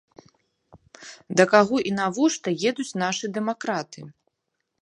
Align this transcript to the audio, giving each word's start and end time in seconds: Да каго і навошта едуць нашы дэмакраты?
Да 1.41 1.45
каго 1.53 1.75
і 1.89 1.93
навошта 2.01 2.57
едуць 2.71 2.89
нашы 3.03 3.25
дэмакраты? 3.37 3.99